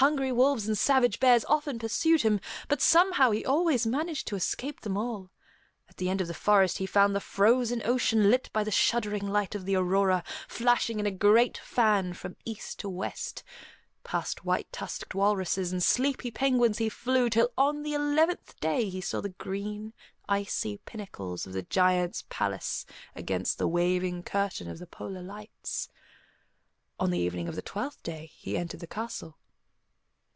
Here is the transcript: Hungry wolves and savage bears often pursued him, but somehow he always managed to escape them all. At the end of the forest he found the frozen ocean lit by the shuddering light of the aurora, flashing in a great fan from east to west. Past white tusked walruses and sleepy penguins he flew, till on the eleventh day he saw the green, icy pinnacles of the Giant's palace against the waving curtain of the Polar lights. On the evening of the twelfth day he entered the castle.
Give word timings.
Hungry 0.00 0.30
wolves 0.30 0.68
and 0.68 0.76
savage 0.76 1.18
bears 1.20 1.46
often 1.46 1.78
pursued 1.78 2.20
him, 2.20 2.38
but 2.68 2.82
somehow 2.82 3.30
he 3.30 3.46
always 3.46 3.86
managed 3.86 4.26
to 4.26 4.36
escape 4.36 4.82
them 4.82 4.94
all. 4.94 5.30
At 5.88 5.96
the 5.96 6.10
end 6.10 6.20
of 6.20 6.26
the 6.28 6.34
forest 6.34 6.76
he 6.76 6.84
found 6.84 7.16
the 7.16 7.18
frozen 7.18 7.80
ocean 7.82 8.30
lit 8.30 8.50
by 8.52 8.62
the 8.62 8.70
shuddering 8.70 9.26
light 9.26 9.54
of 9.54 9.64
the 9.64 9.74
aurora, 9.74 10.22
flashing 10.48 11.00
in 11.00 11.06
a 11.06 11.10
great 11.10 11.56
fan 11.56 12.12
from 12.12 12.36
east 12.44 12.78
to 12.80 12.90
west. 12.90 13.42
Past 14.04 14.44
white 14.44 14.70
tusked 14.70 15.14
walruses 15.14 15.72
and 15.72 15.82
sleepy 15.82 16.30
penguins 16.30 16.76
he 16.76 16.90
flew, 16.90 17.30
till 17.30 17.48
on 17.56 17.82
the 17.82 17.94
eleventh 17.94 18.60
day 18.60 18.90
he 18.90 19.00
saw 19.00 19.22
the 19.22 19.30
green, 19.30 19.94
icy 20.28 20.76
pinnacles 20.84 21.46
of 21.46 21.54
the 21.54 21.62
Giant's 21.62 22.22
palace 22.28 22.84
against 23.14 23.56
the 23.56 23.66
waving 23.66 24.24
curtain 24.24 24.68
of 24.68 24.78
the 24.78 24.86
Polar 24.86 25.22
lights. 25.22 25.88
On 27.00 27.10
the 27.10 27.18
evening 27.20 27.48
of 27.48 27.56
the 27.56 27.62
twelfth 27.62 28.02
day 28.02 28.30
he 28.36 28.58
entered 28.58 28.80
the 28.80 28.86
castle. 28.86 29.38